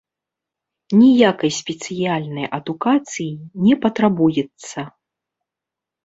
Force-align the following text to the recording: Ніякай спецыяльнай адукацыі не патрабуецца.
Ніякай 1.01 1.51
спецыяльнай 1.57 2.47
адукацыі 2.57 3.27
не 3.65 3.75
патрабуецца. 3.83 4.79